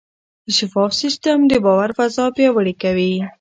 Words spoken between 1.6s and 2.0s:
باور